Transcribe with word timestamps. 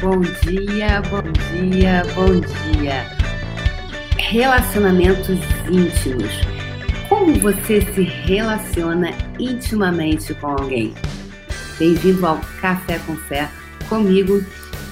Bom 0.00 0.20
dia, 0.20 1.02
bom 1.10 1.22
dia, 1.50 2.04
bom 2.14 2.38
dia. 2.40 3.04
Relacionamentos 4.16 5.40
íntimos. 5.68 6.30
Como 7.08 7.34
você 7.40 7.80
se 7.80 8.02
relaciona 8.02 9.10
intimamente 9.40 10.32
com 10.34 10.52
alguém? 10.52 10.94
Bem-vindo 11.80 12.24
ao 12.24 12.38
Café 12.60 13.00
com 13.00 13.16
Fé, 13.16 13.50
comigo, 13.88 14.40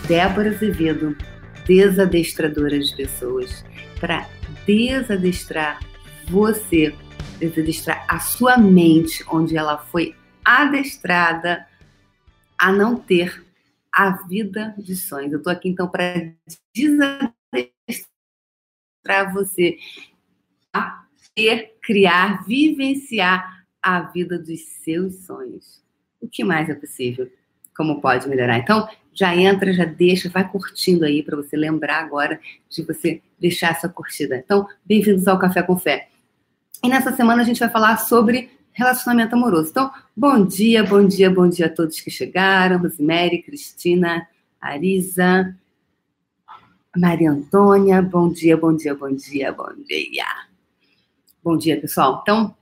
Débora 0.08 0.50
Azevedo, 0.50 1.16
desadestradora 1.64 2.77
de 2.77 2.96
pessoas, 2.96 3.64
para 4.00 4.29
desadestrar 4.66 5.79
você, 6.25 6.93
desadestrar 7.38 8.04
a 8.09 8.18
sua 8.18 8.59
mente, 8.59 9.25
onde 9.30 9.57
ela 9.57 9.79
foi 9.79 10.16
adestrada 10.45 11.64
a 12.58 12.72
não 12.72 12.96
ter 12.96 13.46
a 13.96 14.11
vida 14.11 14.75
de 14.77 14.95
sonhos. 14.95 15.32
Eu 15.32 15.39
estou 15.39 15.50
aqui 15.50 15.71
então 15.71 15.89
para 15.89 16.31
desadestrar 16.75 17.32
você 19.32 19.79
a 20.71 21.07
ter, 21.35 21.75
criar, 21.82 22.45
vivenciar 22.45 23.64
a 23.82 24.00
vida 24.00 24.39
dos 24.39 24.61
seus 24.61 25.25
sonhos. 25.25 25.82
O 26.21 26.29
que 26.29 26.45
mais 26.45 26.69
é 26.69 26.75
possível? 26.75 27.32
Como 27.75 28.03
pode 28.03 28.29
melhorar? 28.29 28.59
Então, 28.59 28.86
já 29.14 29.35
entra, 29.35 29.72
já 29.72 29.86
deixa, 29.86 30.29
vai 30.29 30.47
curtindo 30.47 31.07
aí 31.07 31.22
para 31.22 31.36
você 31.36 31.57
lembrar 31.57 32.00
agora 32.00 32.39
de 32.69 32.83
você 32.83 33.22
deixar 33.41 33.70
essa 33.70 33.89
curtida. 33.89 34.36
Então, 34.36 34.69
bem-vindos 34.84 35.27
ao 35.27 35.39
Café 35.39 35.62
com 35.62 35.78
Fé. 35.78 36.11
E 36.84 36.89
nessa 36.91 37.12
semana 37.12 37.41
a 37.41 37.44
gente 37.47 37.61
vai 37.61 37.70
falar 37.70 37.97
sobre 37.97 38.50
relacionamento 38.77 39.34
amoroso. 39.34 39.70
Então, 39.70 39.91
bom 40.14 40.44
dia, 40.44 40.84
bom 40.84 41.05
dia, 41.06 41.30
bom 41.30 41.48
dia 41.48 41.64
a 41.64 41.70
todos 41.70 41.98
que 41.98 42.11
chegaram. 42.11 42.78
Rosemary, 42.78 43.42
Cristina, 43.42 44.28
Arisa, 44.60 45.56
Maria 46.94 47.30
Antônia, 47.30 48.02
bom 48.02 48.30
dia, 48.30 48.54
bom 48.54 48.77
dia, 48.77 48.94
bom 48.94 49.10
dia, 49.10 49.50
bom 49.50 49.72
dia. 49.82 50.27
Bom 51.42 51.56
dia, 51.56 51.80
pessoal. 51.80 52.20
Então, 52.20 52.54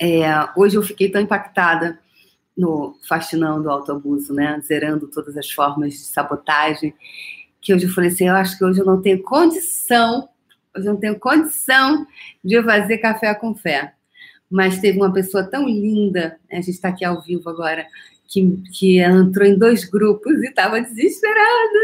é, 0.00 0.24
hoje 0.56 0.76
eu 0.76 0.82
fiquei 0.82 1.10
tão 1.10 1.20
impactada 1.20 2.00
no 2.56 2.98
Fascinão 3.06 3.62
do 3.62 3.70
Autoabuso, 3.70 4.32
né? 4.32 4.58
Zerando 4.62 5.08
todas 5.08 5.36
as 5.36 5.50
formas 5.50 5.92
de 5.92 5.98
sabotagem, 5.98 6.94
que 7.60 7.74
hoje 7.74 7.84
eu 7.84 7.92
falei 7.92 8.08
assim, 8.08 8.28
eu 8.28 8.34
acho 8.34 8.56
que 8.56 8.64
hoje 8.64 8.80
eu 8.80 8.86
não 8.86 9.02
tenho 9.02 9.22
condição, 9.22 10.26
hoje 10.74 10.86
eu 10.86 10.94
não 10.94 11.00
tenho 11.00 11.18
condição 11.18 12.06
de 12.42 12.62
fazer 12.62 12.96
café 12.98 13.34
com 13.34 13.54
fé 13.54 13.94
mas 14.54 14.78
teve 14.78 14.98
uma 14.98 15.12
pessoa 15.12 15.42
tão 15.42 15.68
linda, 15.68 16.38
né? 16.48 16.58
a 16.58 16.60
gente 16.60 16.70
está 16.70 16.90
aqui 16.90 17.04
ao 17.04 17.20
vivo 17.20 17.50
agora, 17.50 17.88
que, 18.28 18.56
que 18.72 19.00
entrou 19.00 19.44
em 19.44 19.58
dois 19.58 19.84
grupos 19.84 20.40
e 20.44 20.46
estava 20.46 20.80
desesperada. 20.80 21.80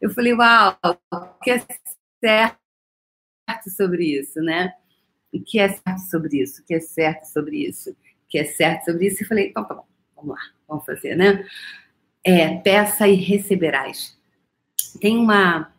Eu 0.00 0.10
falei, 0.10 0.34
uau, 0.34 0.76
o 0.84 1.20
que 1.40 1.52
é 1.52 1.64
certo 2.20 2.58
sobre 3.76 4.18
isso, 4.18 4.40
né? 4.40 4.72
O 5.32 5.40
que 5.40 5.60
é 5.60 5.68
certo 5.68 6.00
sobre 6.10 6.42
isso? 6.42 6.60
O 6.60 6.64
que 6.64 6.74
é 6.74 6.80
certo 6.80 7.26
sobre 7.26 7.68
isso? 7.68 7.90
O 7.90 7.96
que 8.28 8.38
é 8.38 8.44
certo 8.44 8.86
sobre 8.86 9.06
isso? 9.06 9.22
E 9.22 9.26
falei, 9.26 9.50
então 9.50 9.62
tá 9.62 9.74
bom, 9.76 9.86
vamos 10.16 10.34
lá, 10.34 10.42
vamos 10.66 10.84
fazer, 10.84 11.14
né? 11.14 11.46
É, 12.24 12.56
peça 12.56 13.06
e 13.06 13.14
receberás. 13.14 14.18
Tem 15.00 15.16
uma, 15.16 15.72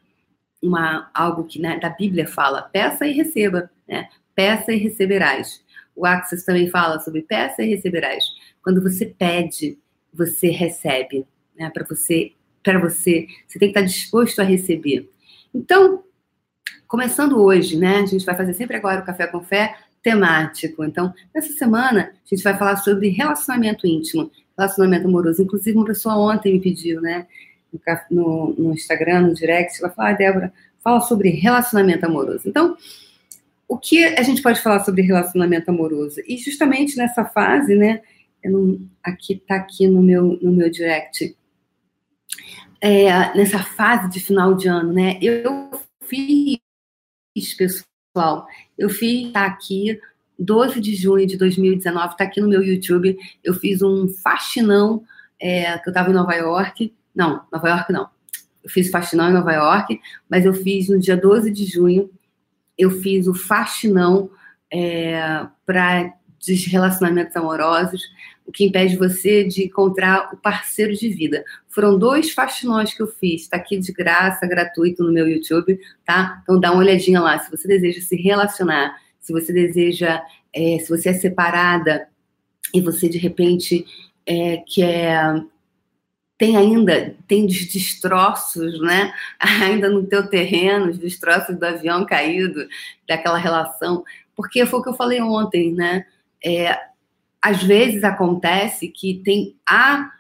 uma 0.63 1.11
algo 1.13 1.43
que 1.43 1.59
né, 1.59 1.77
da 1.77 1.89
Bíblia 1.89 2.25
fala, 2.25 2.61
peça 2.61 3.05
e 3.05 3.11
receba, 3.11 3.69
né? 3.85 4.07
Peça 4.33 4.71
e 4.71 4.77
receberás. 4.77 5.61
O 5.95 6.05
Axis 6.05 6.43
também 6.43 6.69
fala 6.69 6.99
sobre 6.99 7.21
peça 7.21 7.61
e 7.61 7.69
receberás. 7.69 8.23
Quando 8.63 8.81
você 8.81 9.05
pede, 9.05 9.77
você 10.13 10.49
recebe. 10.49 11.25
Né? 11.57 11.69
Para 11.73 11.85
você, 11.85 12.31
para 12.63 12.79
você, 12.79 13.27
você 13.47 13.59
tem 13.59 13.71
que 13.71 13.79
estar 13.79 13.87
disposto 13.87 14.39
a 14.39 14.43
receber. 14.43 15.09
Então, 15.53 16.03
começando 16.87 17.41
hoje, 17.41 17.77
né? 17.77 17.97
A 17.97 18.05
gente 18.05 18.25
vai 18.25 18.35
fazer 18.35 18.53
sempre 18.53 18.77
agora 18.77 19.01
o 19.01 19.05
café 19.05 19.27
com 19.27 19.41
fé 19.41 19.75
temático. 20.01 20.83
Então, 20.83 21.13
nessa 21.33 21.53
semana, 21.53 22.13
a 22.13 22.35
gente 22.35 22.43
vai 22.43 22.57
falar 22.57 22.77
sobre 22.77 23.09
relacionamento 23.09 23.85
íntimo, 23.85 24.31
relacionamento 24.57 25.07
amoroso. 25.07 25.41
Inclusive, 25.41 25.77
uma 25.77 25.85
pessoa 25.85 26.15
ontem 26.17 26.53
me 26.53 26.59
pediu, 26.59 27.01
né? 27.01 27.27
No, 28.09 28.53
no 28.57 28.73
Instagram, 28.73 29.21
no 29.21 29.33
direct, 29.33 29.79
ela 29.79 29.89
falou, 29.89 30.11
ah, 30.11 30.13
Débora, 30.13 30.53
fala 30.83 30.99
sobre 31.01 31.29
relacionamento 31.29 32.05
amoroso. 32.05 32.49
Então, 32.49 32.75
o 33.71 33.77
que 33.77 34.03
a 34.03 34.21
gente 34.21 34.41
pode 34.41 34.59
falar 34.59 34.83
sobre 34.83 35.01
relacionamento 35.01 35.71
amoroso? 35.71 36.19
E 36.27 36.35
justamente 36.35 36.97
nessa 36.97 37.23
fase, 37.23 37.73
né? 37.73 38.01
Não, 38.43 38.77
aqui 39.01 39.41
tá 39.47 39.55
aqui 39.55 39.87
no 39.87 40.03
meu 40.03 40.37
no 40.41 40.51
meu 40.51 40.69
direct. 40.69 41.37
É, 42.81 43.33
nessa 43.33 43.59
fase 43.59 44.09
de 44.09 44.19
final 44.19 44.55
de 44.55 44.67
ano, 44.67 44.91
né? 44.91 45.17
Eu 45.21 45.71
fiz, 46.01 46.59
pessoal, 47.57 48.45
eu 48.77 48.89
fiz 48.89 49.31
tá 49.31 49.45
aqui 49.45 49.97
12 50.37 50.81
de 50.81 50.93
junho 50.93 51.25
de 51.25 51.37
2019, 51.37 52.17
tá 52.17 52.25
aqui 52.25 52.41
no 52.41 52.49
meu 52.49 52.61
YouTube. 52.61 53.17
Eu 53.41 53.53
fiz 53.53 53.81
um 53.81 54.09
faxinão 54.09 55.01
é, 55.39 55.77
que 55.77 55.87
eu 55.87 55.91
estava 55.91 56.09
em 56.09 56.13
Nova 56.13 56.33
York. 56.33 56.93
Não, 57.15 57.45
Nova 57.49 57.69
York 57.69 57.93
não. 57.93 58.09
Eu 58.61 58.69
fiz 58.69 58.91
faxinão 58.91 59.29
em 59.29 59.33
Nova 59.33 59.53
York, 59.53 59.97
mas 60.29 60.45
eu 60.45 60.53
fiz 60.53 60.89
no 60.89 60.99
dia 60.99 61.15
12 61.15 61.49
de 61.51 61.63
junho 61.63 62.09
eu 62.81 62.91
fiz 62.91 63.27
o 63.27 63.33
faxinão 63.33 64.29
é, 64.71 65.45
para 65.65 66.13
desrelacionamentos 66.45 67.35
amorosos, 67.35 68.01
o 68.45 68.51
que 68.51 68.65
impede 68.65 68.97
você 68.97 69.43
de 69.43 69.65
encontrar 69.65 70.33
o 70.33 70.37
parceiro 70.37 70.93
de 70.93 71.09
vida. 71.09 71.43
Foram 71.69 71.97
dois 71.97 72.31
faxinões 72.31 72.93
que 72.93 73.01
eu 73.01 73.07
fiz, 73.07 73.43
está 73.43 73.57
aqui 73.57 73.77
de 73.77 73.91
graça, 73.93 74.47
gratuito 74.47 75.03
no 75.03 75.13
meu 75.13 75.27
YouTube, 75.27 75.79
tá? 76.03 76.39
Então 76.41 76.59
dá 76.59 76.71
uma 76.71 76.81
olhadinha 76.81 77.21
lá. 77.21 77.37
Se 77.37 77.51
você 77.51 77.67
deseja 77.67 78.01
se 78.01 78.15
relacionar, 78.15 78.95
se 79.19 79.31
você 79.31 79.53
deseja, 79.53 80.21
é, 80.51 80.79
se 80.79 80.89
você 80.89 81.09
é 81.09 81.13
separada 81.13 82.07
e 82.73 82.81
você 82.81 83.07
de 83.07 83.19
repente 83.19 83.85
é, 84.25 84.57
quer 84.67 85.43
tem 86.41 86.57
ainda 86.57 87.15
tem 87.27 87.45
destroços, 87.45 88.81
né? 88.81 89.13
Ainda 89.61 89.87
no 89.87 90.07
teu 90.07 90.27
terreno, 90.27 90.89
os 90.89 90.97
destroços 90.97 91.55
do 91.55 91.63
avião 91.63 92.03
caído, 92.03 92.67
daquela 93.07 93.37
relação, 93.37 94.03
porque 94.35 94.65
foi 94.65 94.79
o 94.79 94.81
que 94.81 94.89
eu 94.89 94.95
falei 94.95 95.21
ontem, 95.21 95.71
né? 95.71 96.03
É, 96.43 96.75
às 97.39 97.61
vezes 97.61 98.03
acontece 98.03 98.87
que 98.87 99.21
tem 99.23 99.55
há 99.69 100.11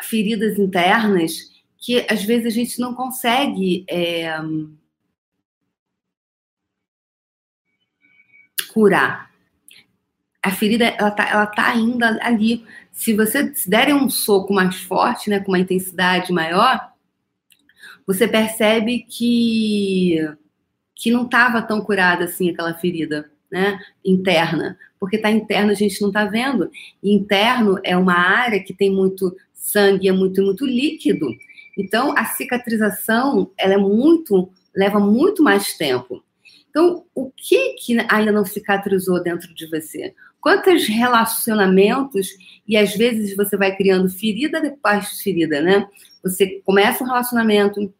feridas 0.00 0.60
internas 0.60 1.50
que 1.76 2.06
às 2.08 2.22
vezes 2.22 2.46
a 2.46 2.50
gente 2.50 2.78
não 2.78 2.94
consegue 2.94 3.84
é, 3.90 4.38
curar. 8.72 9.28
A 10.40 10.52
ferida 10.52 10.84
ela 10.84 11.10
tá, 11.10 11.28
ela 11.28 11.46
tá 11.46 11.68
ainda 11.68 12.16
ali 12.22 12.64
se 12.98 13.14
você 13.14 13.54
se 13.54 13.70
um 13.94 14.10
soco 14.10 14.52
mais 14.52 14.82
forte, 14.82 15.30
né, 15.30 15.38
com 15.38 15.52
uma 15.52 15.60
intensidade 15.60 16.32
maior, 16.32 16.92
você 18.04 18.26
percebe 18.26 19.06
que 19.08 20.16
que 20.96 21.12
não 21.12 21.24
estava 21.26 21.62
tão 21.62 21.80
curada 21.80 22.24
assim 22.24 22.50
aquela 22.50 22.74
ferida, 22.74 23.30
né, 23.48 23.78
interna, 24.04 24.76
porque 24.98 25.14
está 25.14 25.30
interno 25.30 25.70
a 25.70 25.74
gente 25.74 26.00
não 26.00 26.08
está 26.08 26.24
vendo. 26.24 26.68
E 27.00 27.14
interno 27.14 27.78
é 27.84 27.96
uma 27.96 28.14
área 28.14 28.60
que 28.60 28.74
tem 28.74 28.90
muito 28.92 29.32
sangue, 29.54 30.08
é 30.08 30.12
muito 30.12 30.42
muito 30.42 30.66
líquido. 30.66 31.28
Então 31.78 32.18
a 32.18 32.24
cicatrização 32.24 33.52
ela 33.56 33.74
é 33.74 33.78
muito 33.78 34.50
leva 34.74 34.98
muito 34.98 35.40
mais 35.40 35.76
tempo. 35.76 36.20
Então 36.68 37.04
o 37.14 37.30
que 37.30 37.74
que 37.74 37.96
ainda 38.10 38.32
não 38.32 38.44
cicatrizou 38.44 39.22
dentro 39.22 39.54
de 39.54 39.70
você? 39.70 40.12
Quantos 40.40 40.86
relacionamentos 40.86 42.28
e 42.66 42.76
às 42.76 42.94
vezes 42.94 43.36
você 43.36 43.56
vai 43.56 43.76
criando 43.76 44.08
ferida 44.08 44.60
depois 44.60 45.10
de 45.10 45.22
ferida, 45.22 45.60
né? 45.60 45.88
Você 46.22 46.60
começa 46.64 47.02
um 47.02 47.06
relacionamento, 47.06 47.92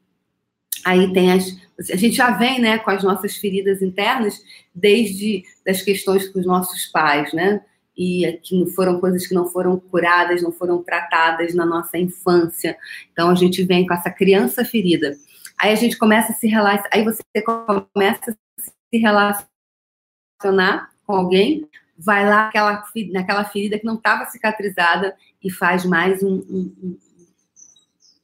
aí 0.85 1.13
tem 1.13 1.33
as 1.33 1.57
a 1.93 1.97
gente 1.97 2.17
já 2.17 2.33
vem, 2.33 2.61
né, 2.61 2.79
com 2.79 2.91
as 2.91 3.05
nossas 3.05 3.37
feridas 3.37 3.81
internas 3.81 4.43
desde 4.75 5.45
das 5.65 5.81
questões 5.81 6.29
com 6.29 6.41
os 6.41 6.47
nossos 6.47 6.87
pais, 6.87 7.33
né? 7.33 7.61
E 7.97 8.39
que 8.43 8.67
foram 8.75 9.01
coisas 9.01 9.27
que 9.27 9.35
não 9.35 9.47
foram 9.47 9.79
curadas, 9.79 10.43
não 10.43 10.53
foram 10.53 10.83
tratadas 10.83 11.55
na 11.55 11.65
nossa 11.65 11.99
infância. 11.99 12.77
Então 13.13 13.31
a 13.31 13.35
gente 13.35 13.63
vem 13.65 13.87
com 13.87 13.95
essa 13.95 14.11
criança 14.11 14.65
ferida. 14.65 15.17
Aí 15.59 15.73
a 15.73 15.77
gente 15.77 15.97
começa 15.97 16.33
a 16.33 16.35
se 16.35 16.47
relacionar, 16.47 16.89
aí 16.93 17.05
você 17.05 17.23
começa 17.43 18.31
a 18.31 18.63
se 18.63 18.99
relacionar 18.99 20.91
com 21.05 21.15
alguém, 21.15 21.69
vai 21.99 22.25
lá 22.25 22.45
naquela, 22.45 22.85
naquela 23.13 23.45
ferida 23.45 23.79
que 23.79 23.85
não 23.85 23.97
estava 23.97 24.27
cicatrizada 24.27 25.17
e 25.43 25.51
faz 25.51 25.85
mais 25.85 26.23
um, 26.23 26.35
um, 26.35 26.75
um, 26.83 26.99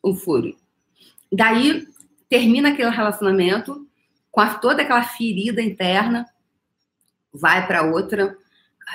um, 0.05 0.15
furo. 0.15 0.57
Daí 1.33 1.87
termina 2.29 2.71
aquele 2.71 2.91
relacionamento 2.91 3.87
com 4.31 4.41
a, 4.41 4.55
toda 4.55 4.83
aquela 4.83 5.03
ferida 5.03 5.61
interna, 5.61 6.27
vai 7.33 7.67
para 7.67 7.83
outra, 7.83 8.37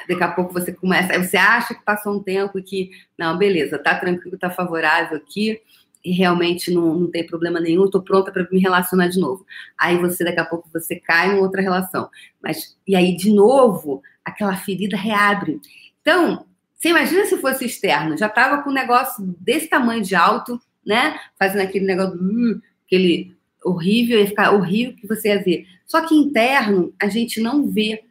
daqui 0.08 0.24
a 0.24 0.32
pouco 0.32 0.54
você 0.54 0.72
começa, 0.72 1.14
aí 1.14 1.26
você 1.26 1.38
acha 1.38 1.74
que 1.74 1.84
passou 1.84 2.16
um 2.16 2.24
tempo 2.24 2.62
que, 2.64 2.92
não, 3.18 3.38
beleza, 3.38 3.78
tá 3.78 3.96
tranquilo, 3.96 4.38
tá 4.38 4.50
favorável 4.50 5.18
aqui, 5.18 5.62
e 6.04 6.12
realmente 6.12 6.72
não, 6.72 6.94
não 6.94 7.12
tem 7.12 7.26
problema 7.26 7.60
nenhum, 7.60 7.86
estou 7.86 8.02
pronta 8.02 8.32
para 8.32 8.48
me 8.52 8.60
relacionar 8.60 9.08
de 9.08 9.20
novo. 9.20 9.46
Aí 9.78 9.98
você, 9.98 10.24
daqui 10.24 10.40
a 10.40 10.46
pouco, 10.46 10.70
você 10.72 10.96
cai 10.98 11.36
em 11.36 11.40
outra 11.40 11.62
relação. 11.62 12.10
Mas, 12.42 12.78
e 12.88 12.96
aí, 12.96 13.16
de 13.18 13.34
novo, 13.34 14.02
aquela 14.30 14.56
ferida 14.56 14.98
reabre. 14.98 15.60
Então, 16.02 16.46
você 16.76 16.90
imagina 16.90 17.26
se 17.26 17.38
fosse 17.38 17.66
externo, 17.66 18.18
já 18.18 18.28
estava 18.28 18.64
com 18.64 18.70
um 18.70 18.74
negócio 18.74 19.24
desse 19.40 19.68
tamanho 19.68 20.02
de 20.02 20.16
alto, 20.16 20.60
né? 20.86 21.20
Fazendo 21.38 21.62
aquele 21.62 21.86
negócio, 21.86 22.16
uh, 22.16 22.62
aquele 22.86 23.36
horrível, 23.64 24.20
ia 24.20 24.28
ficar 24.28 24.52
horrível 24.52 24.96
que 24.96 25.08
você 25.08 25.30
ia 25.30 25.44
ver. 25.44 25.68
Só 25.86 26.06
que 26.06 26.16
interno, 26.16 26.94
a 27.00 27.08
gente 27.10 27.42
não 27.42 27.68
vê. 27.68 28.04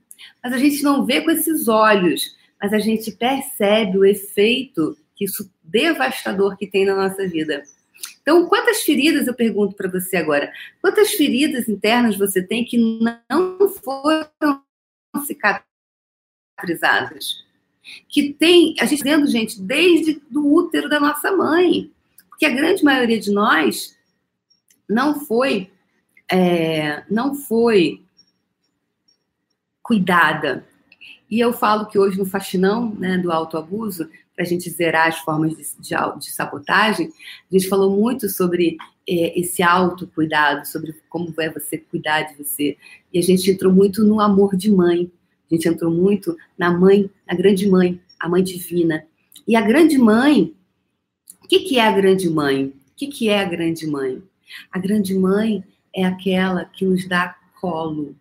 Mas 0.43 0.53
a 0.53 0.59
gente 0.59 0.83
não 0.83 1.07
vê 1.07 1.21
com 1.21 1.31
esses 1.31 1.69
olhos, 1.69 2.37
mas 2.61 2.73
a 2.73 2.79
gente 2.79 3.11
percebe 3.13 3.97
o 3.97 4.05
efeito 4.05 4.97
que 5.17 5.25
isso 5.25 5.51
devastador 5.63 6.57
que 6.57 6.67
tem 6.67 6.85
na 6.85 6.95
nossa 6.95 7.27
vida. 7.27 7.63
Então, 8.21 8.47
quantas 8.47 8.83
feridas, 8.83 9.27
eu 9.27 9.35
pergunto 9.35 9.75
para 9.75 9.91
você 9.91 10.17
agora, 10.17 10.53
quantas 10.81 11.13
feridas 11.13 11.69
internas 11.69 12.17
você 12.17 12.43
tem 12.43 12.65
que 12.65 12.79
não 12.79 13.69
foram 13.69 14.29
cicatrizadas? 15.25 15.68
Que 18.09 18.33
tem, 18.33 18.75
a 18.81 18.85
gente 18.85 19.03
vendo, 19.03 19.27
gente, 19.27 19.61
desde 19.61 20.21
o 20.35 20.55
útero 20.55 20.89
da 20.89 21.01
nossa 21.01 21.33
mãe. 21.33 21.91
Porque 22.29 22.47
a 22.47 22.51
grande 22.51 22.85
maioria 22.85 23.19
de 23.19 23.31
nós 23.31 23.97
não 24.89 25.21
foi, 25.21 25.71
é, 26.31 27.03
não 27.11 27.35
foi 27.35 28.03
cuidada. 29.83 30.67
E 31.31 31.41
eu 31.41 31.53
falo 31.53 31.87
que 31.87 31.99
hoje 31.99 32.19
no 32.19 32.25
Faxinão, 32.25 32.95
né, 32.95 33.19
do 33.19 33.33
autoabuso, 33.33 34.09
para 34.35 34.45
a 34.45 34.49
gente 34.49 34.71
zerar 34.71 35.09
as 35.09 35.19
formas 35.19 35.51
de, 35.57 35.65
de, 35.81 36.19
de, 36.19 36.31
sabotagem, 36.31 37.13
a 37.51 37.55
gente 37.55 37.69
falou 37.69 37.91
muito 37.91 38.29
sobre 38.29 38.77
é, 39.09 39.39
esse 39.39 39.63
autocuidado, 39.63 40.67
sobre 40.67 40.95
como 41.09 41.35
é 41.41 41.51
você 41.51 41.77
cuidar 41.77 42.23
de 42.23 42.37
você. 42.37 42.77
E 43.13 43.19
a 43.19 43.23
gente 43.23 43.51
entrou 43.51 43.73
muito 43.73 44.05
no 44.05 44.21
amor 44.21 44.57
de 44.57 44.71
mãe. 44.71 45.11
A 45.51 45.55
gente 45.55 45.69
entrou 45.69 45.91
muito 45.91 46.37
na 46.57 46.71
mãe, 46.71 47.11
na 47.27 47.35
grande 47.35 47.69
mãe, 47.69 48.01
a 48.19 48.29
mãe 48.29 48.43
divina. 48.43 49.07
E 49.47 49.57
a 49.57 49.61
grande 49.61 49.97
mãe, 49.97 50.55
o 51.43 51.49
que, 51.49 51.61
que 51.61 51.79
é 51.79 51.87
a 51.87 51.93
grande 51.93 52.29
mãe? 52.29 52.67
O 52.67 52.97
que, 52.97 53.07
que 53.07 53.29
é 53.29 53.41
a 53.41 53.45
grande 53.45 53.87
mãe? 53.87 54.23
A 54.71 54.79
grande 54.79 55.15
mãe 55.15 55.65
é 55.95 56.05
aquela 56.05 56.65
que 56.65 56.85
nos 56.85 57.09
dá 57.09 57.37
colo. 57.61 58.15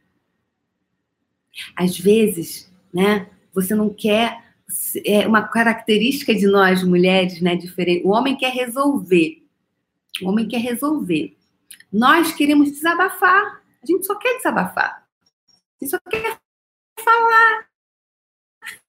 Às 1.76 1.98
vezes, 1.98 2.72
né, 2.94 3.30
você 3.54 3.76
não 3.76 3.90
quer 3.90 4.46
é 5.06 5.26
uma 5.26 5.48
característica 5.48 6.36
de 6.36 6.46
nós 6.46 6.84
mulheres, 6.84 7.42
né, 7.42 7.56
diferente. 7.56 8.06
O 8.06 8.10
homem 8.10 8.36
quer 8.36 8.52
resolver. 8.52 9.42
O 10.22 10.28
homem 10.28 10.48
quer 10.48 10.60
resolver. 10.60 11.38
Nós 11.92 12.34
queremos 12.34 12.72
desabafar. 12.72 13.62
A 13.82 13.86
gente 13.86 14.06
só 14.06 14.16
quer 14.16 14.36
desabafar. 14.38 15.08
A 15.48 15.86
gente 15.86 15.92
só 15.92 16.00
quer 16.10 16.38
falar. 17.08 17.68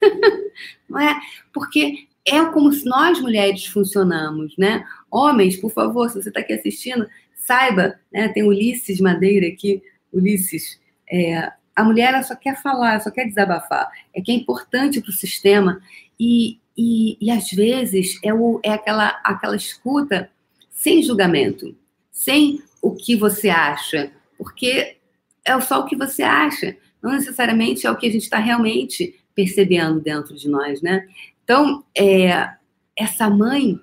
Não 0.89 0.99
é? 0.99 1.21
Porque 1.53 2.09
é 2.27 2.45
como 2.47 2.73
se 2.73 2.85
nós 2.85 3.21
mulheres 3.21 3.67
funcionamos, 3.67 4.57
né? 4.57 4.85
Homens, 5.11 5.57
por 5.57 5.71
favor, 5.71 6.09
se 6.09 6.21
você 6.21 6.29
está 6.29 6.41
aqui 6.41 6.53
assistindo, 6.53 7.09
saiba, 7.35 7.99
né? 8.13 8.29
Tem 8.29 8.43
Ulisses 8.43 9.01
Madeira 9.01 9.47
aqui, 9.47 9.83
Ulisses, 10.13 10.81
é, 11.11 11.53
a 11.75 11.85
mulher 11.85 12.13
ela 12.13 12.23
só 12.23 12.35
quer 12.35 12.61
falar, 12.61 13.01
só 13.01 13.11
quer 13.11 13.25
desabafar. 13.25 13.89
É 14.15 14.21
que 14.21 14.33
é 14.33 14.35
importante 14.35 15.01
para 15.01 15.11
o 15.11 15.15
sistema 15.15 15.81
e, 16.19 16.59
e, 16.77 17.17
e, 17.21 17.31
às 17.31 17.49
vezes 17.51 18.19
é, 18.23 18.35
o, 18.35 18.61
é 18.65 18.73
aquela, 18.73 19.21
aquela 19.23 19.57
escuta 19.57 20.31
sem 20.71 21.03
julgamento, 21.03 21.77
sem 22.11 22.61
o 22.83 22.95
que 22.95 23.17
você 23.17 23.49
acha, 23.49 24.11
porque 24.37 24.97
é 25.45 25.61
só 25.61 25.81
o 25.81 25.87
que 25.87 25.97
você 25.97 26.23
acha, 26.23 26.77
não 27.03 27.13
necessariamente 27.13 27.87
é 27.87 27.91
o 27.91 27.97
que 27.97 28.07
a 28.07 28.11
gente 28.11 28.23
está 28.23 28.39
realmente 28.39 29.19
percebendo 29.35 30.01
dentro 30.01 30.35
de 30.35 30.49
nós, 30.49 30.83
né? 30.83 31.07
Então, 31.45 31.85
é, 31.97 32.51
essa 32.97 33.31
mãe, 33.31 33.81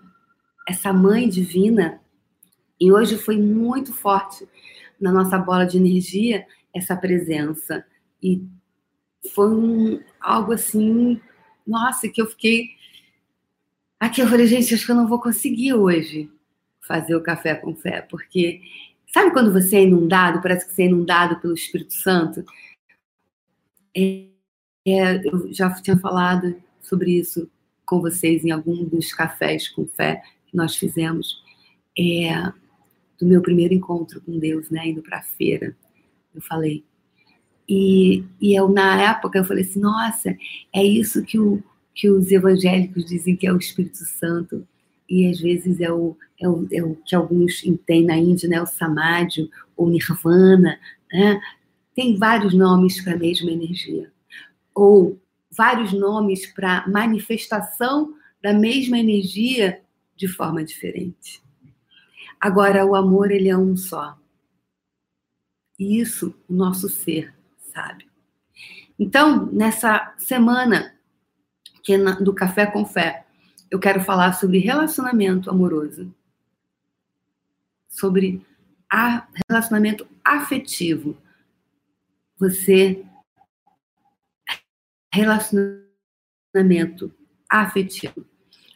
essa 0.67 0.91
mãe 0.91 1.29
divina, 1.29 2.01
e 2.79 2.91
hoje 2.91 3.17
foi 3.17 3.38
muito 3.38 3.94
forte 3.94 4.47
na 5.00 5.12
nossa 5.12 5.38
bola 5.38 5.65
de 5.65 5.77
energia, 5.77 6.45
essa 6.73 6.95
presença. 6.95 7.85
E 8.21 8.44
foi 9.33 9.50
um, 9.50 10.01
algo 10.19 10.51
assim, 10.51 11.19
nossa, 11.65 12.09
que 12.09 12.21
eu 12.21 12.27
fiquei. 12.27 12.69
Aqui 14.00 14.21
eu 14.21 14.27
falei, 14.27 14.45
gente, 14.45 14.73
acho 14.73 14.85
que 14.85 14.91
eu 14.91 14.95
não 14.95 15.07
vou 15.07 15.21
conseguir 15.21 15.73
hoje 15.73 16.29
fazer 16.81 17.15
o 17.15 17.23
café 17.23 17.56
com 17.56 17.75
fé, 17.75 18.01
porque 18.01 18.62
sabe 19.12 19.31
quando 19.31 19.51
você 19.51 19.77
é 19.77 19.83
inundado, 19.83 20.41
parece 20.41 20.67
que 20.67 20.73
você 20.73 20.83
é 20.83 20.85
inundado 20.85 21.39
pelo 21.39 21.53
Espírito 21.53 21.94
Santo? 21.94 22.44
É, 23.95 24.25
é, 24.88 25.27
eu 25.27 25.53
já 25.53 25.69
tinha 25.81 25.97
falado 25.97 26.56
sobre 26.81 27.18
isso 27.18 27.50
com 27.86 28.01
vocês 28.01 28.44
em 28.44 28.51
algum 28.51 28.83
dos 28.83 29.13
cafés 29.13 29.68
com 29.69 29.88
fé 29.88 30.21
que 30.47 30.56
nós 30.56 30.75
fizemos, 30.75 31.42
é, 31.97 32.51
do 33.19 33.25
meu 33.25 33.42
primeiro 33.42 33.74
encontro 33.74 34.21
com 34.21 34.38
Deus, 34.38 34.69
né, 34.69 34.88
indo 34.88 35.01
para 35.01 35.19
a 35.19 35.24
feira 35.24 35.75
eu 36.36 36.42
falei. 36.42 36.83
E, 37.68 38.24
e 38.39 38.53
eu, 38.53 38.69
na 38.69 39.01
época, 39.01 39.39
eu 39.39 39.45
falei 39.45 39.63
assim, 39.63 39.80
nossa, 39.80 40.38
é 40.74 40.83
isso 40.83 41.24
que, 41.24 41.39
o, 41.39 41.63
que 41.94 42.09
os 42.09 42.31
evangélicos 42.31 43.06
dizem 43.06 43.36
que 43.36 43.48
é 43.48 43.53
o 43.53 43.57
Espírito 43.57 43.98
Santo. 43.98 44.68
E 45.09 45.27
às 45.30 45.39
vezes 45.39 45.80
é 45.80 45.91
o, 45.91 46.15
é 46.39 46.48
o, 46.48 46.68
é 46.71 46.83
o 46.83 46.95
que 46.95 47.15
alguns 47.15 47.63
têm 47.86 48.06
na 48.06 48.18
Índia, 48.18 48.50
né? 48.50 48.62
O 48.62 48.65
Samadhi, 48.65 49.50
ou 49.75 49.89
Nirvana, 49.89 50.77
né? 51.12 51.39
Tem 51.95 52.15
vários 52.15 52.53
nomes 52.53 53.01
para 53.01 53.13
a 53.13 53.18
mesma 53.18 53.50
energia. 53.50 54.12
Ou 54.75 55.19
vários 55.50 55.94
nomes 55.94 56.45
para 56.45 56.88
manifestação 56.88 58.13
da 58.44 58.53
mesma 58.53 59.00
energia 59.00 59.81
de 60.15 60.27
forma 60.27 60.63
diferente. 60.63 61.42
Agora, 62.39 62.86
o 62.86 62.95
amor, 62.95 63.31
ele 63.31 63.50
é 63.50 63.57
um 63.57 63.75
só. 63.75 64.19
E 65.80 66.00
isso 66.00 66.36
o 66.47 66.53
nosso 66.53 66.88
ser 66.88 67.33
sabe. 67.74 68.07
Então, 69.00 69.48
nessa 69.51 70.13
semana 70.18 70.94
é 71.88 71.98
do 72.21 72.33
Café 72.33 72.65
com 72.65 72.86
Fé, 72.86 73.25
eu 73.69 73.80
quero 73.80 74.01
falar 74.01 74.33
sobre 74.33 74.57
relacionamento 74.59 75.50
amoroso. 75.50 76.13
Sobre 77.88 78.46
a, 78.89 79.27
relacionamento 79.50 80.08
afetivo. 80.24 81.17
Você 82.38 83.06
relacionamento 85.15 87.13
afetivo. 87.50 88.25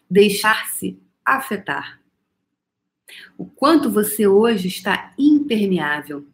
Deixar-se 0.10 0.98
afetar. 1.26 2.02
O 3.38 3.46
quanto 3.46 3.92
você 3.92 4.26
hoje 4.26 4.68
está 4.68 5.14
impermeável 5.18 6.26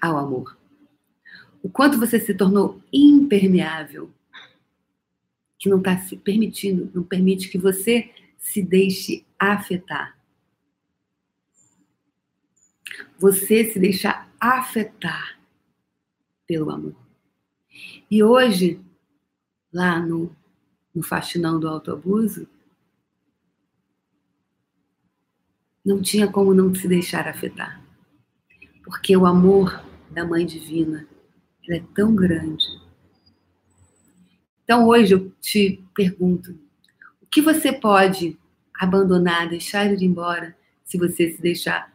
ao 0.00 0.16
amor. 0.16 0.58
O 1.62 1.68
quanto 1.68 1.98
você 1.98 2.18
se 2.18 2.32
tornou 2.34 2.82
impermeável, 2.92 4.10
que 5.58 5.68
não 5.68 5.78
está 5.78 5.98
se 5.98 6.16
permitindo, 6.16 6.90
não 6.94 7.02
permite 7.02 7.48
que 7.48 7.58
você 7.58 8.10
se 8.38 8.62
deixe 8.62 9.26
afetar. 9.38 10.17
Você 13.18 13.70
se 13.72 13.78
deixar 13.78 14.30
afetar 14.40 15.38
pelo 16.46 16.70
amor. 16.70 16.96
E 18.10 18.22
hoje, 18.22 18.80
lá 19.72 20.00
no, 20.00 20.34
no 20.94 21.02
Faxinão 21.02 21.60
do 21.60 21.68
Autoabuso, 21.68 22.48
não 25.84 26.02
tinha 26.02 26.30
como 26.30 26.54
não 26.54 26.74
se 26.74 26.86
deixar 26.86 27.26
afetar. 27.26 27.82
Porque 28.84 29.16
o 29.16 29.26
amor 29.26 29.82
da 30.10 30.24
Mãe 30.24 30.44
Divina. 30.44 31.06
É 31.70 31.82
tão 31.94 32.14
grande. 32.16 32.64
Então 34.64 34.86
hoje 34.86 35.12
eu 35.12 35.30
te 35.38 35.84
pergunto: 35.94 36.58
o 37.20 37.26
que 37.26 37.42
você 37.42 37.70
pode 37.70 38.38
abandonar, 38.74 39.50
deixar 39.50 39.84
ir 39.92 40.02
embora, 40.02 40.56
se 40.82 40.96
você 40.96 41.30
se 41.30 41.42
deixar 41.42 41.92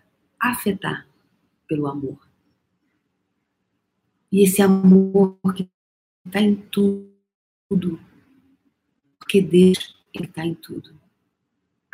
afetar 0.52 1.08
pelo 1.68 1.88
amor? 1.88 2.20
E 4.32 4.44
esse 4.44 4.62
amor 4.62 5.38
que 5.56 5.70
está 6.26 6.42
em 6.42 6.56
tudo, 6.56 8.00
porque 9.20 9.42
Deus 9.42 9.96
está 10.14 10.46
em 10.46 10.56
tudo. 10.56 11.00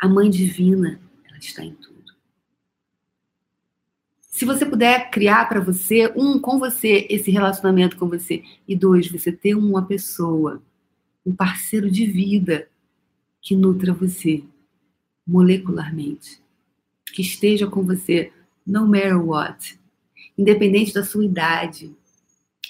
A 0.00 0.08
Mãe 0.08 0.30
Divina, 0.30 1.00
ela 1.28 1.38
está 1.38 1.64
em 1.64 1.74
tudo. 1.74 2.14
Se 4.20 4.44
você 4.46 4.64
puder 4.64 5.10
criar 5.10 5.48
para 5.48 5.60
você, 5.60 6.10
um, 6.16 6.38
com 6.38 6.58
você, 6.58 7.06
esse 7.10 7.30
relacionamento 7.30 7.98
com 7.98 8.08
você, 8.08 8.42
e 8.66 8.74
dois, 8.74 9.10
você 9.10 9.30
ter 9.30 9.54
uma 9.54 9.84
pessoa, 9.84 10.62
um 11.26 11.34
parceiro 11.34 11.90
de 11.90 12.06
vida 12.06 12.68
que 13.42 13.54
nutra 13.54 13.92
você. 13.92 14.42
molecularmente, 15.26 16.42
que 17.12 17.22
esteja 17.22 17.66
com 17.66 17.82
você, 17.84 18.32
no 18.70 18.86
matter 18.86 19.20
what, 19.20 19.76
independente 20.38 20.94
da 20.94 21.02
sua 21.02 21.24
idade, 21.24 21.92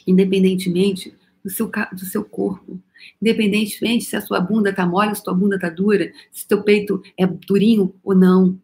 independentemente 0.06 1.14
do 1.44 1.50
seu, 1.50 1.70
do 1.92 2.06
seu 2.06 2.24
corpo, 2.24 2.80
independentemente 3.20 4.06
se 4.06 4.16
a 4.16 4.22
sua 4.22 4.40
bunda 4.40 4.74
tá 4.74 4.86
mole, 4.86 5.14
se 5.14 5.20
a 5.20 5.24
sua 5.24 5.34
bunda 5.34 5.58
tá 5.58 5.68
dura, 5.68 6.10
se 6.32 6.48
teu 6.48 6.62
peito 6.62 7.02
é 7.18 7.26
durinho 7.26 7.94
ou 8.02 8.14
não, 8.14 8.58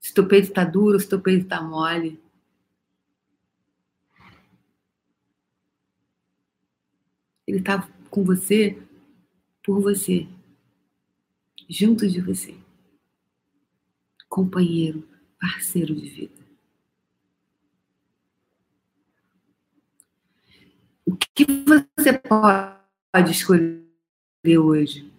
se 0.00 0.12
teu 0.12 0.26
peito 0.26 0.52
tá 0.52 0.64
duro, 0.64 0.98
se 0.98 1.08
teu 1.08 1.20
peito 1.20 1.46
tá 1.46 1.62
mole. 1.62 2.20
Ele 7.46 7.62
tá 7.62 7.88
com 8.10 8.24
você 8.24 8.76
por 9.64 9.80
você, 9.80 10.26
junto 11.68 12.08
de 12.08 12.20
você, 12.20 12.56
companheiro, 14.28 15.08
parceiro 15.40 15.94
de 15.94 16.08
vida. 16.08 16.46
O 21.06 21.16
que 21.36 21.44
você 21.44 22.18
pode 22.18 23.30
escolher 23.30 24.58
hoje 24.58 25.12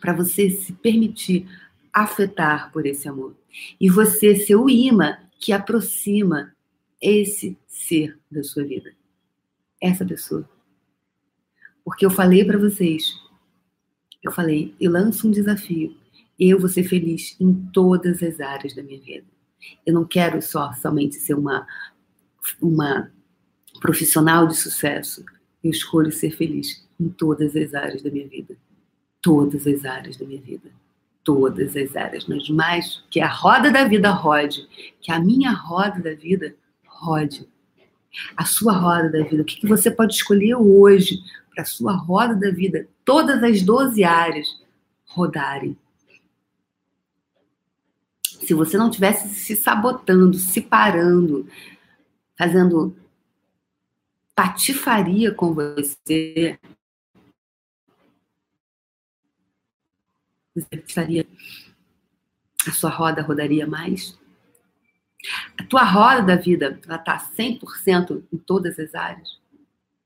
para 0.00 0.14
você 0.14 0.48
se 0.48 0.72
permitir 0.72 1.46
afetar 1.92 2.72
por 2.72 2.86
esse 2.86 3.06
amor? 3.06 3.36
E 3.78 3.90
você 3.90 4.34
ser 4.34 4.56
o 4.56 4.70
imã 4.70 5.18
que 5.38 5.52
aproxima 5.52 6.56
esse 7.00 7.58
ser 7.68 8.18
da 8.30 8.42
sua 8.42 8.64
vida. 8.64 8.94
Essa 9.78 10.06
pessoa. 10.06 10.48
Porque 11.84 12.06
eu 12.06 12.10
falei 12.10 12.42
para 12.42 12.58
vocês, 12.58 13.12
eu 14.22 14.32
falei, 14.32 14.74
eu 14.80 14.90
lanço 14.90 15.28
um 15.28 15.30
desafio. 15.30 15.94
Eu 16.40 16.58
vou 16.58 16.68
ser 16.68 16.84
feliz 16.84 17.36
em 17.38 17.52
todas 17.72 18.22
as 18.22 18.40
áreas 18.40 18.74
da 18.74 18.82
minha 18.82 19.00
vida. 19.00 19.26
Eu 19.84 19.92
não 19.92 20.06
quero 20.06 20.40
só 20.40 20.72
somente 20.72 21.16
ser 21.16 21.34
uma 21.34 21.66
uma 22.60 23.10
profissional 23.80 24.46
de 24.46 24.56
sucesso. 24.56 25.24
Eu 25.62 25.70
escolho 25.70 26.12
ser 26.12 26.30
feliz 26.36 26.86
em 27.00 27.08
todas 27.08 27.56
as 27.56 27.74
áreas 27.74 28.02
da 28.02 28.10
minha 28.10 28.28
vida. 28.28 28.56
Todas 29.20 29.66
as 29.66 29.84
áreas 29.84 30.16
da 30.16 30.26
minha 30.26 30.40
vida 30.40 30.70
todas 31.24 31.74
as 31.74 31.96
áreas, 31.96 32.26
mas 32.26 32.48
mais 32.50 33.02
que 33.10 33.18
a 33.18 33.26
roda 33.26 33.72
da 33.72 33.84
vida 33.84 34.10
rode, 34.10 34.68
que 35.00 35.10
a 35.10 35.18
minha 35.18 35.50
roda 35.52 35.98
da 36.00 36.14
vida 36.14 36.54
rode. 36.86 37.48
A 38.36 38.44
sua 38.44 38.74
roda 38.74 39.10
da 39.10 39.24
vida, 39.24 39.42
o 39.42 39.44
que, 39.44 39.66
você 39.66 39.90
pode 39.90 40.14
escolher 40.14 40.54
hoje 40.54 41.18
para 41.52 41.62
a 41.62 41.66
sua 41.66 41.94
roda 41.94 42.36
da 42.36 42.50
vida, 42.50 42.86
todas 43.04 43.42
as 43.42 43.62
12 43.62 44.04
áreas 44.04 44.46
rodarem. 45.06 45.76
Se 48.22 48.54
você 48.54 48.76
não 48.76 48.90
tivesse 48.90 49.28
se 49.30 49.56
sabotando, 49.56 50.36
se 50.36 50.60
parando, 50.60 51.48
fazendo 52.38 52.94
patifaria 54.34 55.32
com 55.32 55.54
você, 55.54 56.58
Você 60.54 60.76
estaria. 60.86 61.26
A 62.66 62.70
sua 62.70 62.90
roda 62.90 63.22
rodaria 63.22 63.66
mais? 63.66 64.16
A 65.58 65.64
tua 65.64 65.82
roda 65.82 66.22
da 66.22 66.36
vida, 66.36 66.80
ela 66.86 66.96
está 66.96 67.18
100% 67.18 68.22
em 68.32 68.38
todas 68.38 68.78
as 68.78 68.94
áreas. 68.94 69.40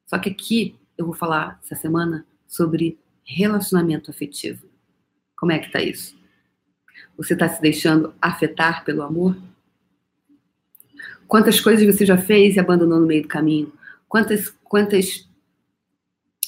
Só 0.07 0.19
que 0.19 0.31
aqui 0.31 0.75
eu 0.97 1.05
vou 1.05 1.15
falar 1.15 1.61
essa 1.63 1.77
semana 1.77 2.27
sobre 2.47 2.99
relacionamento 3.25 4.11
afetivo. 4.11 4.67
Como 5.37 5.53
é 5.53 5.59
que 5.59 5.71
tá 5.71 5.81
isso? 5.81 6.17
Você 7.17 7.35
está 7.35 7.49
se 7.49 7.61
deixando 7.61 8.15
afetar 8.21 8.85
pelo 8.85 9.03
amor? 9.03 9.37
Quantas 11.27 11.61
coisas 11.61 11.85
você 11.85 12.07
já 12.07 12.17
fez 12.17 12.57
e 12.57 12.61
abandonou 12.61 12.99
no 12.99 13.07
meio 13.07 13.23
do 13.23 13.29
caminho? 13.29 13.73
Quantas, 14.09 14.49
quantas, 14.65 15.29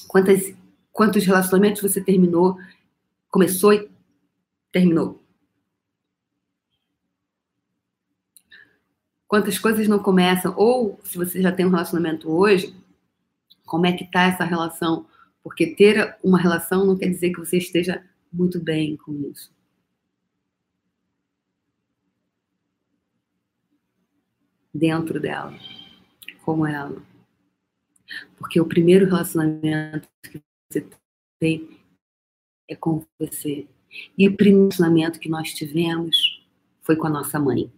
quantas, 0.07 0.53
quantos 0.91 1.25
relacionamentos 1.25 1.81
você 1.81 2.01
terminou, 2.01 2.57
começou 3.29 3.73
e 3.73 3.89
terminou. 4.71 5.21
Quantas 9.27 9.57
coisas 9.57 9.87
não 9.87 9.99
começam, 9.99 10.53
ou 10.57 10.99
se 11.03 11.17
você 11.17 11.41
já 11.41 11.51
tem 11.51 11.65
um 11.65 11.69
relacionamento 11.69 12.29
hoje, 12.29 12.75
como 13.65 13.85
é 13.85 13.93
que 13.93 14.09
tá 14.11 14.23
essa 14.23 14.43
relação? 14.43 15.05
Porque 15.41 15.67
ter 15.67 16.17
uma 16.21 16.37
relação 16.37 16.85
não 16.85 16.97
quer 16.97 17.07
dizer 17.07 17.31
que 17.31 17.39
você 17.39 17.57
esteja 17.57 18.03
muito 18.33 18.59
bem 18.59 18.97
com 18.97 19.13
isso. 19.31 19.49
Dentro 24.73 25.19
dela, 25.19 25.57
com 26.43 26.65
ela. 26.67 27.10
Porque 28.37 28.59
o 28.59 28.65
primeiro 28.65 29.05
relacionamento 29.05 30.07
que 30.23 30.41
você 30.69 30.85
tem 31.39 31.79
é 32.67 32.75
com 32.75 33.05
você. 33.19 33.67
E 34.17 34.27
o 34.27 34.35
primeiro 34.35 34.69
relacionamento 34.69 35.19
que 35.19 35.29
nós 35.29 35.53
tivemos 35.53 36.45
foi 36.81 36.95
com 36.95 37.07
a 37.07 37.09
nossa 37.09 37.39
mãe. 37.39 37.71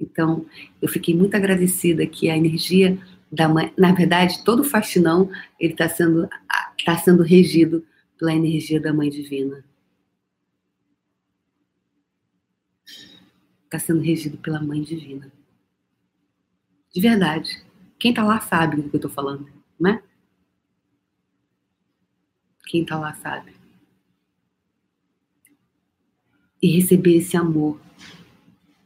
Então, 0.00 0.44
eu 0.80 0.88
fiquei 0.88 1.14
muito 1.14 1.36
agradecida 1.36 2.06
que 2.06 2.28
a 2.28 2.36
energia 2.36 2.98
da 3.30 3.48
mãe, 3.48 3.72
na 3.78 3.92
verdade, 3.92 4.44
todo 4.44 4.60
o 4.60 4.64
ele 5.58 5.72
está 5.72 5.88
sendo, 5.88 6.28
tá 6.84 6.98
sendo 6.98 7.22
regido 7.22 7.86
pela 8.18 8.34
energia 8.34 8.80
da 8.80 8.92
mãe 8.92 9.08
divina. 9.08 9.64
Está 13.64 13.78
sendo 13.78 14.00
regido 14.00 14.36
pela 14.38 14.60
mãe 14.60 14.82
divina. 14.82 15.32
De 16.92 17.00
verdade. 17.00 17.64
Quem 18.02 18.10
está 18.10 18.24
lá 18.24 18.40
sabe 18.40 18.82
do 18.82 18.90
que 18.90 18.96
eu 18.96 18.98
estou 18.98 19.10
falando, 19.12 19.46
né? 19.78 20.02
Quem 22.66 22.82
está 22.82 22.98
lá 22.98 23.14
sabe. 23.14 23.54
E 26.60 26.66
receber 26.66 27.18
esse 27.18 27.36
amor. 27.36 27.80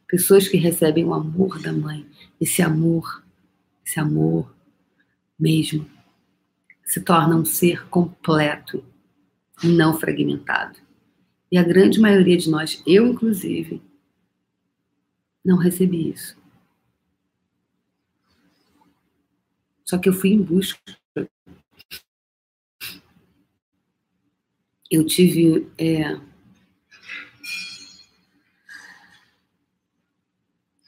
Pessoas 0.06 0.46
que 0.46 0.58
recebem 0.58 1.02
o 1.06 1.14
amor 1.14 1.58
da 1.62 1.72
mãe, 1.72 2.06
esse 2.38 2.60
amor, 2.60 3.24
esse 3.82 3.98
amor 3.98 4.54
mesmo, 5.38 5.90
se 6.84 7.00
torna 7.00 7.36
um 7.36 7.44
ser 7.46 7.88
completo 7.88 8.84
não 9.64 9.98
fragmentado. 9.98 10.78
E 11.50 11.56
a 11.56 11.62
grande 11.62 11.98
maioria 11.98 12.36
de 12.36 12.50
nós, 12.50 12.82
eu 12.86 13.06
inclusive, 13.06 13.80
não 15.42 15.56
recebi 15.56 16.10
isso. 16.10 16.36
Só 19.86 19.96
que 19.96 20.08
eu 20.08 20.12
fui 20.12 20.30
em 20.30 20.42
busca 20.42 20.78
eu 24.90 25.04
tive 25.04 25.66
é, 25.78 26.18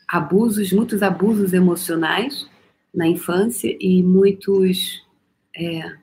abusos, 0.07 0.73
muitos 0.73 1.03
abusos 1.03 1.53
emocionais 1.53 2.49
na 2.95 3.07
infância 3.07 3.77
e 3.81 4.03
muitos. 4.03 5.05
É, 5.57 5.97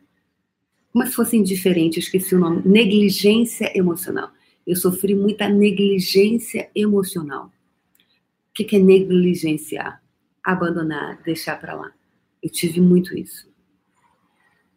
como 0.92 1.06
se 1.06 1.14
fossem 1.14 1.44
diferentes, 1.44 2.06
esqueci 2.06 2.36
o 2.36 2.40
nome. 2.40 2.62
Negligência 2.66 3.72
emocional. 3.78 4.32
Eu 4.66 4.76
sofri 4.76 5.14
muita 5.14 5.48
negligência 5.50 6.70
emocional. 6.74 7.52
O 8.50 8.54
que 8.54 8.76
é 8.76 8.80
negligenciar? 8.80 10.02
Abandonar, 10.44 11.22
deixar 11.24 11.60
para 11.60 11.76
lá. 11.76 11.92
Eu 12.46 12.52
tive 12.52 12.80
muito 12.80 13.18
isso. 13.18 13.52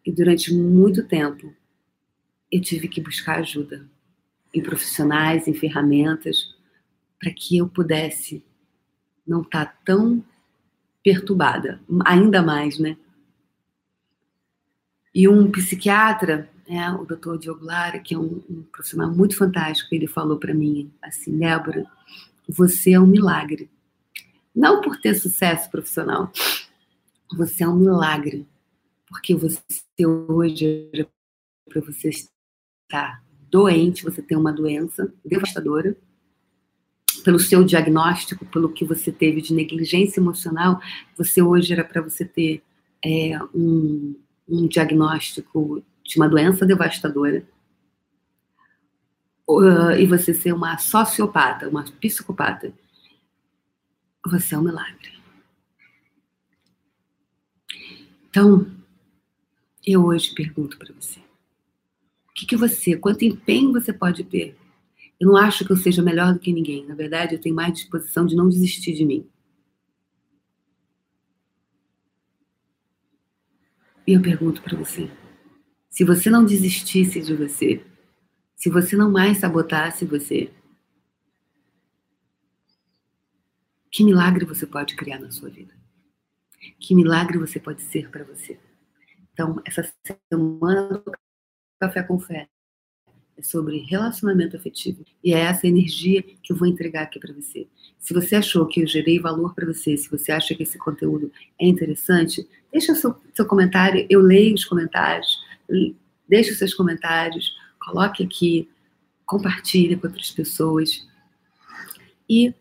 E 0.03 0.11
durante 0.11 0.55
muito 0.55 1.07
tempo 1.07 1.55
eu 2.51 2.63
tive 2.63 2.89
que 2.89 2.99
buscar 2.99 3.41
ajuda 3.41 3.87
em 4.55 4.63
profissionais, 4.63 5.47
em 5.47 5.53
ferramentas, 5.53 6.57
para 7.21 7.31
que 7.31 7.59
eu 7.59 7.69
pudesse 7.69 8.43
não 9.27 9.43
estar 9.43 9.67
tá 9.67 9.79
tão 9.85 10.25
perturbada, 11.05 11.79
ainda 12.07 12.41
mais, 12.41 12.79
né? 12.79 12.97
E 15.15 15.29
um 15.29 15.51
psiquiatra, 15.51 16.49
né, 16.67 16.91
o 16.93 17.05
Dr. 17.05 17.37
Diogo 17.37 17.67
Lara, 17.67 17.99
que 17.99 18.15
é 18.15 18.19
um, 18.19 18.43
um 18.49 18.63
profissional 18.73 19.11
muito 19.11 19.37
fantástico, 19.37 19.95
ele 19.95 20.07
falou 20.07 20.39
para 20.39 20.55
mim 20.55 20.91
assim, 21.03 21.37
Débora, 21.39 21.85
você 22.49 22.93
é 22.93 23.01
um 23.01 23.07
milagre. 23.07 23.69
Não 24.57 24.81
por 24.81 24.99
ter 24.99 25.15
sucesso 25.17 25.71
profissional, 25.71 26.33
você 27.37 27.65
é 27.65 27.69
um 27.69 27.77
milagre, 27.77 28.47
porque 29.07 29.35
você 29.35 29.61
hoje 30.07 30.91
para 31.69 31.83
você 31.83 32.09
está 32.09 33.23
doente, 33.51 34.05
você 34.05 34.23
tem 34.23 34.37
uma 34.37 34.53
doença 34.53 35.13
devastadora, 35.25 35.97
pelo 37.25 37.39
seu 37.39 37.65
diagnóstico, 37.65 38.47
pelo 38.47 38.73
que 38.73 38.85
você 38.85 39.11
teve 39.13 39.41
de 39.41 39.53
negligência 39.53 40.21
emocional, 40.21 40.81
você 41.17 41.43
hoje 41.43 41.73
era 41.73 41.85
para 41.85 42.01
você 42.01 42.25
ter 42.25 42.63
é, 43.05 43.39
um, 43.55 44.17
um 44.49 44.67
diagnóstico 44.67 45.83
de 46.05 46.17
uma 46.17 46.29
doença 46.29 46.65
devastadora. 46.65 47.45
uh, 49.49 49.93
e 49.99 50.07
você 50.07 50.33
ser 50.33 50.53
uma 50.53 50.79
sociopata, 50.79 51.69
uma 51.69 51.85
psicopata, 51.85 52.73
você 54.27 54.55
é 54.55 54.59
um 54.59 54.63
milagre. 54.63 55.18
Então, 58.39 58.71
eu 59.85 60.05
hoje 60.05 60.33
pergunto 60.33 60.79
para 60.79 60.95
você: 60.95 61.19
o 61.19 62.33
que, 62.37 62.47
que 62.47 62.57
você, 62.57 62.97
quanto 62.97 63.25
empenho 63.25 63.73
você 63.73 63.93
pode 63.93 64.23
ter? 64.23 64.57
Eu 65.19 65.27
não 65.27 65.37
acho 65.37 65.65
que 65.65 65.73
eu 65.73 65.77
seja 65.77 66.01
melhor 66.01 66.33
do 66.33 66.39
que 66.39 66.53
ninguém. 66.53 66.87
Na 66.87 66.95
verdade, 66.95 67.35
eu 67.35 67.41
tenho 67.41 67.57
mais 67.57 67.75
disposição 67.75 68.25
de 68.25 68.37
não 68.37 68.49
desistir 68.49 68.93
de 68.93 69.05
mim. 69.05 69.29
E 74.07 74.13
eu 74.13 74.23
pergunto 74.23 74.63
para 74.63 74.79
você: 74.79 75.11
se 75.91 76.05
você 76.05 76.31
não 76.31 76.45
desistisse 76.45 77.21
de 77.21 77.35
você, 77.35 77.85
se 78.55 78.71
você 78.71 78.95
não 78.95 79.11
mais 79.11 79.39
sabotasse 79.39 80.05
você, 80.05 80.49
que 83.91 84.05
milagre 84.05 84.45
você 84.45 84.65
pode 84.65 84.95
criar 84.95 85.19
na 85.19 85.33
sua 85.33 85.51
vida? 85.51 85.78
Que 86.79 86.95
milagre 86.95 87.39
você 87.39 87.59
pode 87.59 87.83
ser 87.83 88.11
para 88.11 88.25
você? 88.25 88.59
Então, 89.33 89.61
essa 89.65 89.89
semana 90.31 90.89
do 90.99 91.13
Café 91.81 92.03
com 92.03 92.19
Fé 92.19 92.49
é 93.37 93.43
sobre 93.43 93.79
relacionamento 93.79 94.57
afetivo. 94.57 95.05
E 95.23 95.33
é 95.33 95.39
essa 95.39 95.67
energia 95.67 96.23
que 96.23 96.53
eu 96.53 96.57
vou 96.57 96.67
entregar 96.67 97.03
aqui 97.03 97.21
para 97.21 97.33
você. 97.33 97.69
Se 97.99 98.13
você 98.13 98.35
achou 98.35 98.67
que 98.67 98.83
eu 98.83 98.87
gerei 98.87 99.21
valor 99.21 99.55
para 99.55 99.65
você, 99.65 99.97
se 99.97 100.11
você 100.11 100.33
acha 100.33 100.55
que 100.55 100.65
esse 100.65 100.77
conteúdo 100.77 101.31
é 101.61 101.67
interessante, 101.67 102.47
deixa 102.73 102.95
seu, 102.97 103.15
seu 103.33 103.47
comentário, 103.47 104.05
eu 104.11 104.21
leio 104.21 104.55
os 104.55 104.65
comentários, 104.65 105.39
deixe 106.29 106.51
os 106.51 106.59
seus 106.59 106.75
comentários, 106.75 107.57
coloque 107.79 108.25
aqui, 108.25 108.69
compartilhe 109.25 109.97
com 109.97 110.09
outras 110.09 110.33
pessoas. 110.33 111.07
E 112.29 112.53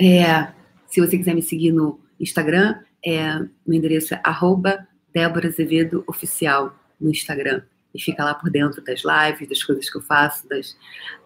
é, 0.00 0.52
se 0.86 1.00
você 1.00 1.18
quiser 1.18 1.34
me 1.34 1.42
seguir 1.42 1.72
no 1.72 1.98
Instagram, 2.20 2.80
é, 3.04 3.38
meu 3.66 3.78
endereço 3.78 4.14
é 4.14 4.20
arroba 4.24 4.86
Débora 5.12 5.48
Azevedo 5.48 6.04
Oficial 6.06 6.76
no 7.00 7.10
Instagram. 7.10 7.62
E 7.94 8.00
fica 8.00 8.24
lá 8.24 8.34
por 8.34 8.50
dentro 8.50 8.82
das 8.82 9.02
lives, 9.04 9.48
das 9.48 9.62
coisas 9.62 9.90
que 9.90 9.98
eu 9.98 10.02
faço, 10.02 10.48
das, 10.48 10.76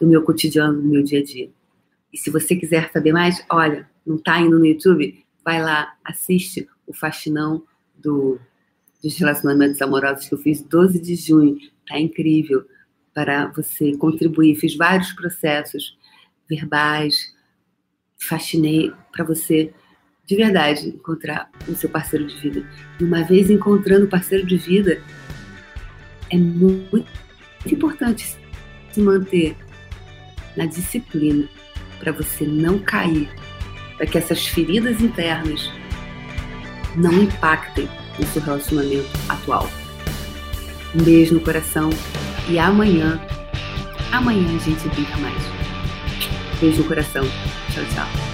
do 0.01 0.07
meu 0.07 0.23
cotidiano, 0.23 0.81
do 0.81 0.89
meu 0.89 1.03
dia 1.03 1.21
a 1.21 1.25
dia. 1.25 1.51
E 2.13 2.19
se 2.19 2.31
você 2.31 2.57
quiser 2.57 2.91
saber 2.91 3.13
mais, 3.13 3.45
olha, 3.51 3.89
não 4.05 4.17
está 4.17 4.41
indo 4.41 4.59
no 4.59 4.67
YouTube? 4.67 5.25
Vai 5.45 5.63
lá, 5.63 5.95
assiste 6.05 6.69
o 6.87 6.93
Faxinão 6.93 7.63
do, 7.95 8.41
dos 9.03 9.17
relacionamentos 9.17 9.81
amorosos 9.81 10.29
que 10.29 10.35
eu 10.35 10.39
fiz 10.39 10.61
12 10.63 11.01
de 11.01 11.15
junho. 11.15 11.59
Tá 11.87 12.01
incrível 12.01 12.67
para 13.15 13.47
você 13.49 13.97
contribuir. 13.97 14.57
Fiz 14.57 14.77
vários 14.77 15.13
processos 15.13 15.97
verbais, 16.49 17.35
faxinei 18.19 18.93
para 19.13 19.25
você 19.25 19.73
de 20.27 20.37
verdade 20.37 20.89
encontrar 20.89 21.51
o 21.69 21.75
seu 21.75 21.89
parceiro 21.89 22.27
de 22.27 22.37
vida. 22.37 22.67
E 23.01 23.05
uma 23.05 23.23
vez 23.23 23.49
encontrando 23.49 24.07
o 24.07 24.09
parceiro 24.09 24.45
de 24.45 24.57
vida, 24.57 25.01
é 26.31 26.37
muito 26.37 27.07
importante 27.65 28.37
se 28.91 29.01
manter 29.01 29.57
na 30.57 30.67
disciplina 30.67 31.49
para 32.01 32.13
você 32.13 32.45
não 32.45 32.79
cair, 32.79 33.29
para 33.97 34.07
que 34.07 34.19
essas 34.19 34.47
feridas 34.47 35.01
internas 35.01 35.71
não 36.97 37.13
impactem 37.23 37.89
no 38.19 38.27
seu 38.27 38.43
relacionamento 38.43 39.09
atual. 39.29 39.69
Um 40.95 41.03
beijo 41.03 41.35
no 41.35 41.41
coração 41.41 41.91
e 42.49 42.59
amanhã, 42.59 43.21
amanhã 44.13 44.57
a 44.57 44.59
gente 44.59 44.89
brinca 44.89 45.17
mais. 45.19 45.43
Beijo 46.61 46.83
no 46.83 46.89
coração. 46.89 47.25
Tchau, 47.73 47.85
tchau. 47.95 48.26